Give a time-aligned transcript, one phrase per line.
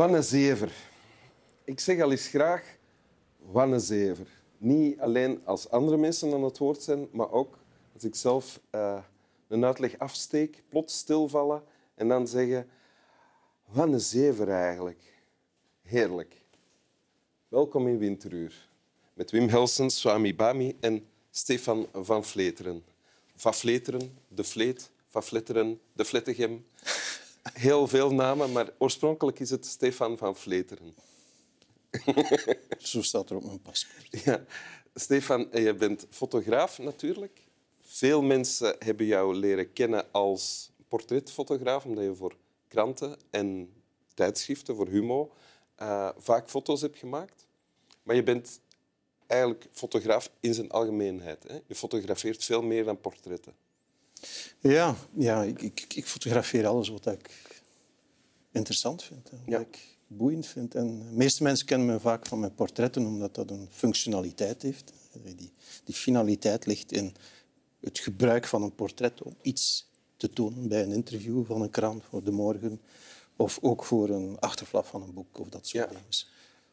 [0.00, 0.72] Wanne Zever.
[1.64, 2.76] Ik zeg al eens graag
[3.38, 4.26] Wanne Zever.
[4.58, 7.58] Niet alleen als andere mensen aan het woord zijn, maar ook
[7.94, 8.98] als ik zelf uh,
[9.48, 11.62] een uitleg afsteek, plots stilvallen
[11.94, 12.68] en dan zeggen...
[13.66, 15.02] Wanne Zever eigenlijk.
[15.82, 16.34] Heerlijk.
[17.48, 18.68] Welkom in Winteruur.
[19.14, 22.84] Met Wim Helsens, Swami Bami en Stefan van Vleteren.
[23.34, 26.64] Van Vleteren, De Vleet, Van Vletteren, De Vlettegem
[27.42, 30.94] heel veel namen, maar oorspronkelijk is het Stefan van Vleteren.
[32.78, 34.24] Zo staat er op mijn paspoort.
[34.24, 34.44] Ja.
[34.94, 37.46] Stefan, je bent fotograaf natuurlijk.
[37.80, 42.36] Veel mensen hebben jou leren kennen als portretfotograaf, omdat je voor
[42.68, 43.72] kranten en
[44.14, 45.32] tijdschriften, voor Humo,
[45.82, 47.46] uh, vaak foto's hebt gemaakt.
[48.02, 48.60] Maar je bent
[49.26, 51.42] eigenlijk fotograaf in zijn algemeenheid.
[51.48, 51.58] Hè?
[51.66, 53.54] Je fotografeert veel meer dan portretten.
[54.58, 57.30] Ja, ja ik, ik, ik, fotografeer alles wat ik
[58.52, 59.30] interessant vind.
[59.46, 60.74] Wat ik boeiend vind.
[60.74, 64.92] En de meeste mensen kennen me vaak van mijn portretten, omdat dat een functionaliteit heeft.
[65.36, 65.52] Die,
[65.84, 67.14] die finaliteit ligt in
[67.80, 72.04] het gebruik van een portret om iets te tonen bij een interview van een krant
[72.04, 72.80] voor de morgen.
[73.36, 76.04] Of ook voor een achterflap van een boek of dat soort dingen.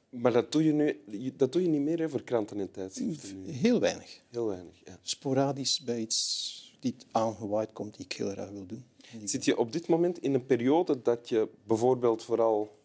[0.10, 3.44] Maar dat doe je, nu, dat doe je niet meer hè, voor kranten en tijdschriften?
[3.44, 4.20] Heel weinig.
[4.32, 5.00] Heel weinig, ja.
[5.02, 8.86] Sporadisch bij iets die aangewaaid komt, die ik heel graag wil doen.
[9.24, 12.78] Zit je op dit moment in een periode dat je bijvoorbeeld vooral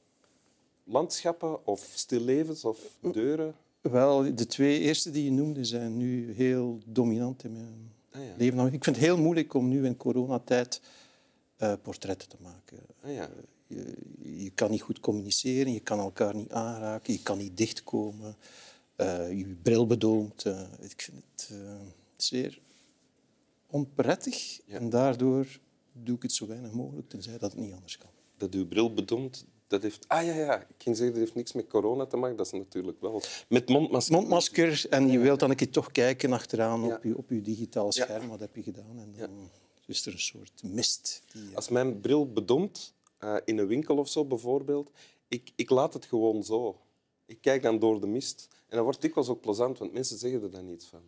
[0.84, 2.78] landschappen of stillevens of
[3.12, 3.54] deuren...
[3.80, 8.34] Wel, de twee eerste die je noemde zijn nu heel dominant in mijn ah, ja.
[8.36, 8.72] leven.
[8.72, 10.80] Ik vind het heel moeilijk om nu in coronatijd
[11.58, 12.78] uh, portretten te maken.
[13.00, 13.28] Ah, ja.
[13.66, 18.36] je, je, kan niet goed communiceren, je kan elkaar niet aanraken, je kan niet dichtkomen.
[18.96, 20.44] Uh, je bril bedoomt.
[20.80, 21.50] Ik vind het
[22.16, 22.60] zeer
[23.72, 24.60] onprettig.
[24.66, 25.46] En daardoor
[25.92, 28.10] doe ik het zo weinig mogelijk, tenzij dat het niet anders kan.
[28.36, 30.08] Dat uw bril bedomt, dat heeft...
[30.08, 30.60] Ah ja, ja.
[30.60, 32.36] Ik ging zeggen, dat heeft niks met corona te maken.
[32.36, 33.22] Dat is natuurlijk wel...
[33.48, 34.14] Met mondmasker.
[34.14, 34.86] Mondmasker.
[34.90, 38.28] En je wilt dan een keer toch kijken achteraan op, je, op je digitaal scherm.
[38.28, 38.98] Wat heb je gedaan?
[38.98, 39.50] En dan
[39.86, 41.22] is er een soort mist.
[41.32, 44.90] Die, Als mijn bril bedomt, uh, in een winkel of zo bijvoorbeeld,
[45.28, 46.80] ik, ik laat het gewoon zo.
[47.26, 48.48] Ik kijk dan door de mist.
[48.68, 51.02] En dat wordt dikwijls ook plezant, want mensen zeggen er dan niets van.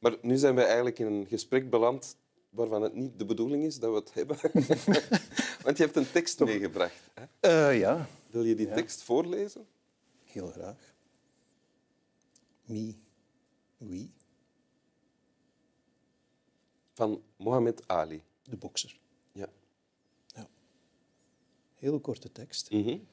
[0.00, 2.16] Maar nu zijn we eigenlijk in een gesprek beland
[2.50, 4.36] waarvan het niet de bedoeling is dat we het hebben.
[5.64, 7.10] Want je hebt een tekst meegebracht.
[7.14, 7.70] Hè?
[7.70, 8.08] Uh, ja.
[8.30, 9.66] Wil je die tekst voorlezen?
[10.24, 10.94] Heel graag.
[12.64, 12.94] Me,
[13.76, 14.08] we.
[16.92, 18.22] Van Mohammed Ali.
[18.44, 18.98] De bokser.
[19.32, 19.48] Ja.
[20.26, 20.48] ja.
[21.74, 22.70] Heel korte tekst.
[22.70, 23.06] Mm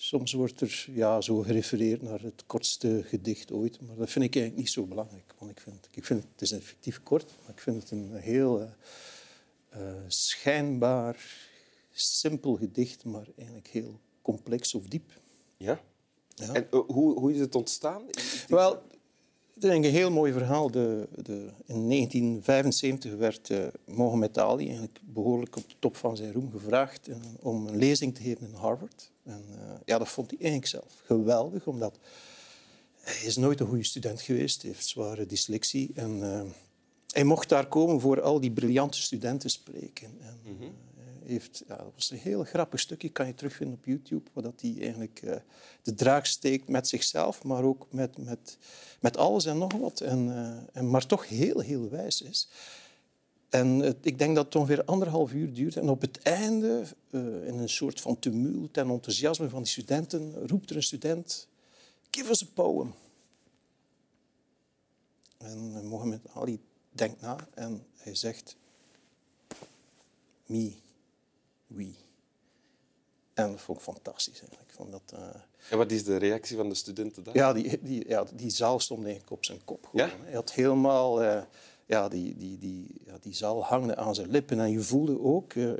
[0.00, 4.34] Soms wordt er ja, zo gerefereerd naar het kortste gedicht ooit, maar dat vind ik
[4.34, 5.34] eigenlijk niet zo belangrijk.
[5.38, 8.60] Want ik vind, ik vind het is effectief kort, maar ik vind het een heel
[8.60, 8.68] uh,
[9.76, 11.24] uh, schijnbaar
[11.92, 15.20] simpel gedicht, maar eigenlijk heel complex of diep.
[15.56, 15.80] Ja?
[16.34, 16.52] ja.
[16.52, 18.02] En uh, hoe, hoe is het ontstaan?
[18.48, 18.82] Wel,
[19.60, 20.70] het is een heel mooi verhaal.
[20.70, 21.32] De, de,
[21.66, 27.08] in 1975 werd uh, Mohammed Ali eigenlijk behoorlijk op de top van zijn roem gevraagd
[27.40, 29.10] om een lezing te geven in Harvard.
[29.24, 31.98] En uh, ja, dat vond hij eigenlijk zelf geweldig, omdat
[33.00, 35.90] hij is nooit een goede student geweest, hij heeft zware dyslexie.
[35.94, 36.22] En
[37.08, 40.16] hij mocht daar komen voor al die briljante studenten spreken.
[40.20, 40.72] En, mm -hmm.
[41.28, 44.74] Heeft, dat was een heel grappig stukje, kan je terugvinden op YouTube, waar dat hij
[44.80, 45.34] eigenlijk uh,
[45.82, 48.58] de draak steekt met zichzelf, maar ook met, met,
[49.00, 50.00] met alles en nog wat.
[50.00, 50.30] En,
[50.72, 52.48] en, maar toch heel, heel wijs is.
[53.48, 55.76] En ik denk dat het ongeveer anderhalf uur duurt.
[55.76, 60.46] En op het einde, uh, in een soort van tumult en enthousiasme van die studenten,
[60.46, 61.48] roept er een student:
[62.10, 62.94] Give us a poem.
[65.38, 66.60] En Mohammed Ali
[66.90, 68.56] denkt na en hij zegt:
[70.46, 70.72] Me,
[71.68, 71.94] we.
[73.34, 74.72] En dat vond ik fantastisch eigenlijk.
[74.90, 75.20] Dat, uh...
[75.70, 77.34] En wat is de reactie van de studenten dan?
[77.34, 79.86] Ja, die, die, ja, die zaal stond eigenlijk op zijn kop.
[79.86, 80.06] Gewoon.
[80.06, 80.14] Ja?
[80.24, 81.22] Hij had helemaal
[81.88, 84.60] ja, die, die, die, ja, die zaal hangde aan zijn lippen.
[84.60, 85.72] En je voelde ook uh,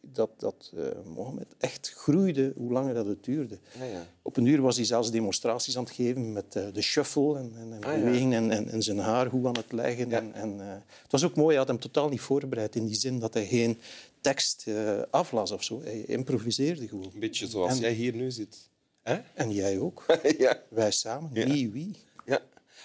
[0.00, 0.72] dat, dat
[1.04, 3.58] Mohammed echt groeide hoe langer dat het duurde.
[3.78, 4.06] Ja, ja.
[4.22, 7.72] Op een uur was hij zelfs demonstraties aan het geven met de shuffle en, en,
[7.72, 10.12] en ah, beweging en, en, en, zijn haar hoe aan het leggen.
[10.12, 10.58] En, en,
[11.02, 13.46] het was ook mooi, hij had hem totaal niet voorbereid in die zin dat hij
[13.46, 13.80] geen
[14.20, 14.66] tekst
[15.10, 15.82] aflas of zo.
[15.82, 17.10] Hij improviseerde gewoon.
[17.14, 18.68] Een beetje zoals jij hier nu zit.
[19.02, 19.20] Hè?
[19.34, 20.04] En jij ook.
[20.38, 20.62] ja.
[20.68, 21.96] Wij samen, wie, wie.
[22.26, 22.40] Ja,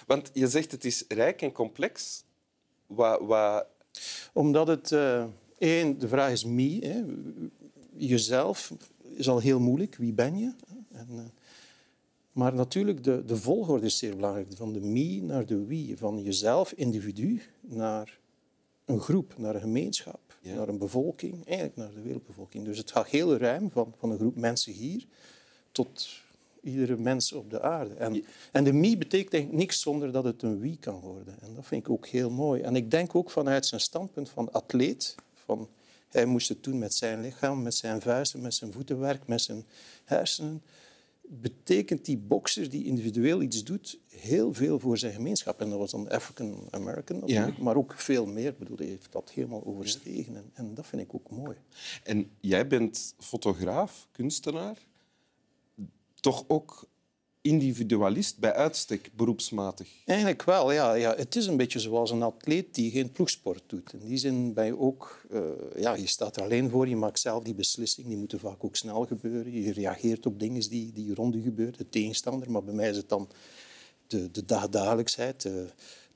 [0.06, 2.24] want je zegt het is rijk en complex.
[2.86, 3.66] Wat, wat...
[4.32, 4.90] Omdat het...
[4.90, 5.24] Uh,
[5.58, 6.78] één, de vraag is me.
[6.86, 7.02] Hè.
[7.96, 8.72] Jezelf
[9.02, 9.96] is al heel moeilijk.
[9.96, 10.52] Wie ben je?
[10.92, 11.20] En, uh,
[12.32, 14.46] maar natuurlijk, de, de volgorde is zeer belangrijk.
[14.54, 15.98] Van de me naar de wie.
[15.98, 18.18] Van jezelf, individu, naar
[18.84, 20.54] een groep, naar een gemeenschap, Ja.
[20.54, 22.64] naar een bevolking, eigenlijk naar de wereldbevolking.
[22.64, 25.06] Dus het gaat heel ruim van, van een groep mensen hier
[25.72, 26.08] tot
[26.62, 27.94] iedere mens op de aarde.
[27.94, 31.36] En, en de me betekent eigenlijk niks zonder dat het een wie kan worden.
[31.40, 32.62] En dat vind ik ook heel mooi.
[32.62, 35.68] En ik denk ook vanuit zijn standpunt van atleet, van
[36.10, 39.64] hij moest het doen met zijn lichaam, met zijn vuisten, met zijn voetenwerk, met zijn
[40.04, 40.62] hersenen
[41.28, 45.60] betekent die bokser die individueel iets doet heel veel voor zijn gemeenschap.
[45.60, 47.22] En dat was dan African American
[47.60, 48.54] maar ook veel meer.
[48.58, 50.36] Bedoel, hij heeft dat helemaal overstegen.
[50.36, 51.56] En, en dat vind ik ook mooi.
[52.02, 54.78] En jij bent fotograaf, kunstenaar,
[56.20, 56.88] toch ook
[57.44, 59.88] individualist bij uitstek, beroepsmatig.
[60.04, 61.14] Eigenlijk wel, ja, ja.
[61.16, 63.92] Het is een beetje zoals een atleet die geen ploegsport doet.
[63.92, 65.26] In die zin ben je ook...
[65.30, 65.40] eh,
[65.76, 68.06] ja, je staat er alleen voor, je maakt zelf die beslissing.
[68.06, 69.52] Die moeten vaak ook snel gebeuren.
[69.52, 72.50] Je reageert op dingen die, die rond je gebeuren, de tegenstander.
[72.50, 73.28] Maar bij mij is het dan
[74.06, 75.66] de, de dagdagelijksheid, de,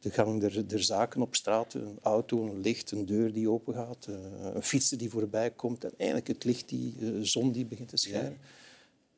[0.00, 1.74] de gang der, der zaken op straat.
[1.74, 4.14] Een auto, een licht, een deur die opengaat, eh,
[4.54, 5.84] een fietser die voorbij komt.
[5.84, 8.38] En eigenlijk het licht, die de zon die begint te schijnen.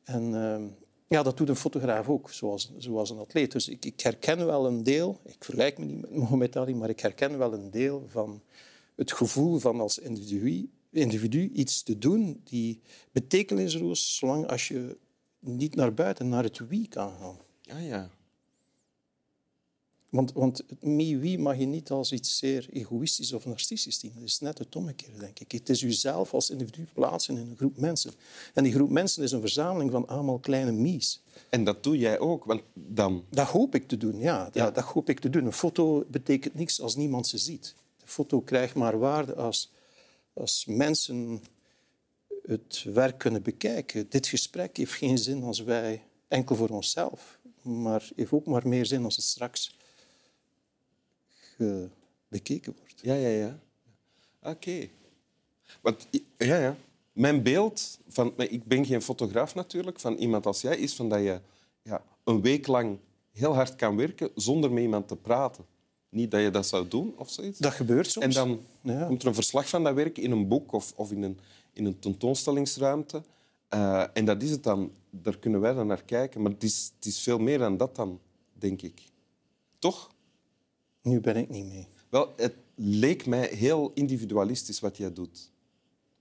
[0.03, 0.63] En ehm,
[1.11, 3.51] ja, dat doet een fotograaf ook, zoals, zoals een atleet.
[3.51, 6.89] Dus ik, ik herken wel een deel, ik vergelijk me niet met Mohamed Ali, maar
[6.89, 8.41] ik herken wel een deel van
[8.95, 12.81] het gevoel van als individu, individu iets te doen die
[13.11, 14.97] betekenisloos is, zolang als je
[15.39, 17.37] niet naar buiten, naar het wie kan gaan.
[17.77, 18.09] Ah ja.
[20.11, 24.11] Want, want het me-wie mag je niet als iets zeer egoïstisch of narcistisch zien.
[24.15, 25.51] Dat is net het omgekeerde, denk ik.
[25.51, 28.11] Het is jezelf als individu plaatsen in een groep mensen.
[28.53, 31.21] En die groep mensen is een verzameling van allemaal kleine me's.
[31.49, 33.25] En dat doe jij ook, want dan...
[33.29, 34.43] Dat hoop ik te doen, ja.
[34.43, 34.71] Dat, Ja.
[34.71, 35.45] dat hoop ik te doen.
[35.45, 37.75] Een foto betekent niks als niemand ze ziet.
[37.97, 39.71] De foto krijgt maar waarde als,
[40.33, 41.43] als mensen
[42.45, 44.05] het werk kunnen bekijken.
[44.09, 48.85] Dit gesprek heeft geen zin als wij enkel voor onszelf, maar heeft ook maar meer
[48.85, 49.79] zin als het straks
[51.61, 51.89] ge-
[52.27, 52.99] bekeken wordt.
[53.01, 53.59] Ja, ja, ja.
[54.41, 54.87] Oké.
[55.81, 56.75] Want ja, ja.
[57.13, 58.33] Mijn beeld van...
[58.37, 61.39] Ik ben geen fotograaf natuurlijk, van iemand als jij, is van dat je
[61.83, 62.97] ja, een week lang
[63.31, 65.65] heel hard kan werken zonder met iemand te praten.
[66.09, 67.59] Niet dat je dat zou doen of zoiets.
[67.59, 68.25] Dat gebeurt soms.
[68.25, 69.05] En dan Ja.
[69.05, 71.39] komt er een verslag van dat werk in een boek of, of in, een,
[71.73, 73.23] in een tentoonstellingsruimte.
[73.67, 74.91] Eh, en dat is het dan.
[75.09, 76.41] Daar kunnen wij dan naar kijken.
[76.41, 78.19] Maar het is, het is veel meer dan dat dan,
[78.53, 79.01] denk ik.
[79.79, 80.11] Toch?
[81.01, 81.87] Nu ben ik niet mee.
[82.09, 85.51] Wel, het leek mij heel individualistisch wat jij doet.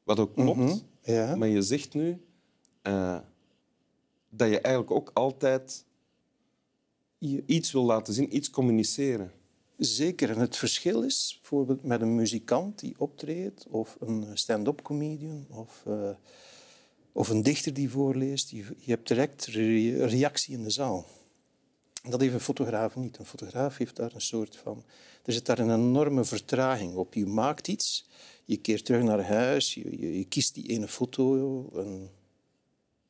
[0.05, 0.59] Wat ook klopt.
[0.59, 1.37] Mhm, ja.
[1.37, 2.21] Maar je zegt nu
[2.83, 3.19] eh,
[4.29, 5.85] dat je eigenlijk ook altijd
[7.47, 9.33] iets wil laten zien, iets communiceren.
[9.77, 10.31] Zeker.
[10.31, 15.83] En het verschil is bijvoorbeeld met een muzikant die optreedt, of een stand-up comedian, of,
[15.87, 16.11] eh,
[17.13, 18.51] of een dichter die voorleest.
[18.51, 21.07] Je, je hebt direct re- reactie in de zaal.
[22.03, 23.19] Dat heeft een fotograaf niet.
[23.19, 24.85] Een fotograaf heeft daar een soort van...
[25.25, 27.15] Er zit daar een enorme vertraging op.
[27.15, 28.09] Je maakt iets,
[28.45, 32.11] je keert terug naar huis, je, je, je kiest die ene foto, en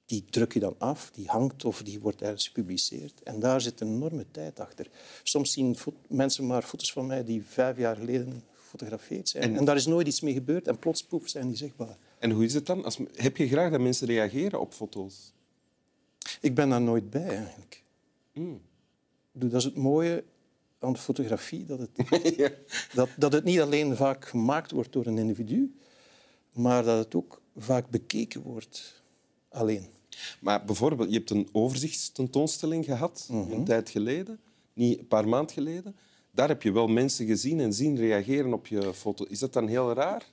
[0.07, 3.23] die druk je dan af, die hangt of die wordt ergens gepubliceerd.
[3.23, 4.91] En daar zit een enorme tijd achter.
[5.23, 5.77] Soms zien
[6.09, 9.43] mensen maar foto's van mij die vijf jaar geleden gefotografeerd zijn.
[9.45, 11.97] En- En, daar is nooit iets mee gebeurd en plots poef zijn die zichtbaar.
[12.19, 12.85] En hoe is het dan?
[12.85, 15.33] Als, heb je graag dat mensen reageren op foto's?
[16.41, 17.83] Ik ben daar nooit bij eigenlijk.
[18.33, 18.61] Mm.
[19.49, 20.25] Dat is het mooie
[20.79, 21.91] aan de fotografie, dat het,
[22.37, 22.51] ja.
[22.95, 25.75] dat, dat het niet alleen vaak gemaakt wordt door een individu,
[26.53, 29.03] maar dat het ook vaak bekeken wordt
[29.49, 29.85] alleen.
[30.41, 33.53] Maar bijvoorbeeld, je hebt een overzichtstentoonstelling gehad, Mhm.
[33.53, 34.41] een tijd geleden,
[34.73, 35.97] niet een paar maanden geleden.
[36.31, 39.25] Daar heb je wel mensen gezien en zien reageren op je foto.
[39.29, 40.27] Is dat dan heel raar?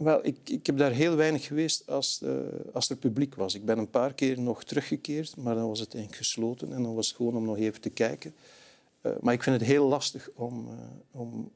[0.00, 2.32] Wel, ik, ik heb daar heel weinig geweest als, eh,
[2.72, 3.54] als er publiek was.
[3.54, 6.94] Ik ben een paar keer nog teruggekeerd, maar dan was het eigenlijk gesloten en dan
[6.94, 8.34] was het gewoon om nog even te kijken.
[9.00, 11.50] Eh, maar ik vind het heel lastig om, eh, om,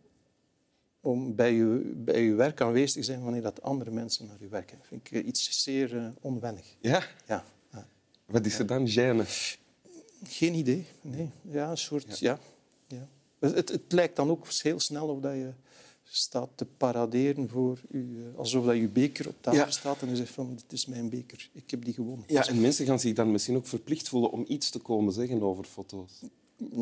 [1.01, 4.49] om bij, je, bij je werk aanwezig te zijn wanneer dat andere mensen naar je
[4.49, 4.79] werken.
[4.79, 6.77] Dat vind ik iets zeer onwennig.
[6.81, 7.05] Ja.
[7.27, 7.87] Ja, ja.
[8.27, 8.89] Wat is er dan?
[8.89, 9.27] Gêne.
[10.23, 10.87] Geen idee.
[11.01, 11.31] Nee.
[11.43, 12.19] Ja, een soort...
[12.19, 12.39] Ja.
[12.87, 13.09] Ja.
[13.39, 15.53] Het, het, het lijkt dan ook heel snel of dat je
[16.05, 19.71] staat te paraderen voor u, eh, alsof dat je beker op tafel Ja.
[19.71, 22.25] staat en je zegt van dit is mijn beker, ik heb die gewonnen.
[22.29, 25.43] Ja, en mensen gaan zich dan misschien ook verplicht voelen om iets te komen zeggen
[25.43, 26.21] over foto's.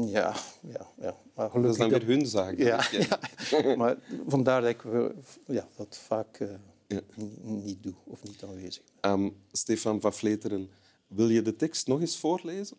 [0.07, 1.17] Ja, ja, ja.
[1.35, 2.59] Maar Dat is dan weer hun zaak.
[2.59, 3.77] Ja, ja.
[3.77, 5.05] maar vandaar dat ik eh,
[5.47, 6.49] ja, dat vaak eh,
[6.87, 7.01] Ja.
[7.43, 9.11] niet, doe of niet aanwezig ben.
[9.13, 10.71] Ehm, Stefan van Vleteren,
[11.07, 12.77] wil je de tekst nog eens voorlezen?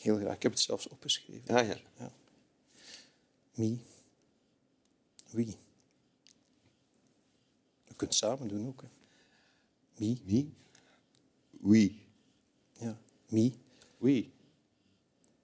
[0.00, 0.34] Heel graag.
[0.34, 1.54] Ik heb het zelfs opgeschreven.
[1.56, 2.10] Ah, ja.
[3.54, 3.76] Me.
[5.32, 5.56] Wie.
[7.84, 8.82] We kunnen het samen doen ook.
[8.82, 8.88] Hè.
[9.96, 10.16] Me.
[10.24, 10.52] Wie?
[11.50, 12.06] Wie?
[12.72, 12.98] Ja.
[13.28, 13.52] Me.
[13.98, 14.32] Wie?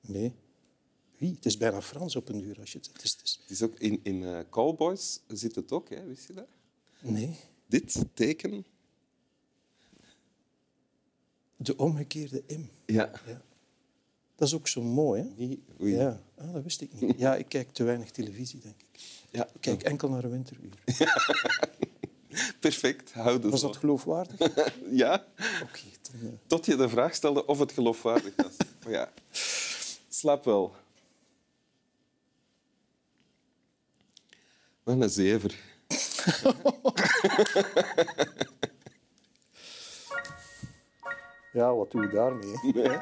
[0.01, 0.33] Me.
[1.17, 1.35] Wie?
[1.35, 2.61] Het is bijna Frans op een uur.
[2.61, 3.39] Als je het, het, is, het is...
[3.41, 6.05] Het is ook in, in eh, Callboys zit het ook, hè?
[6.05, 6.49] wist je dat?
[7.01, 8.65] Nee, Dit teken.
[11.57, 12.65] de omgekeerde M.
[12.87, 13.13] Ja.
[13.27, 13.43] Ja.
[14.39, 15.57] Dat is ook zo mooi, hè?
[15.83, 15.97] Oei.
[15.97, 17.19] Ja, ah, dat wist ik niet.
[17.25, 19.01] Ja, ik kijk te weinig televisie, denk ik.
[19.31, 19.45] ja.
[19.55, 20.73] Ik kijk enkel naar een winteruur.
[22.61, 23.67] Perfect, houden Was zo.
[23.67, 24.39] dat geloofwaardig?
[24.91, 25.25] Ja,
[25.63, 25.81] Oké,
[26.13, 28.57] eh, tot je de vraag stelde of het geloofwaardig was.
[28.85, 29.13] Maar ja,
[30.09, 30.75] slaap wel.
[34.83, 35.59] Wat een zever.
[41.53, 42.57] Ja, wat doe je daarmee?
[42.89, 42.99] hè?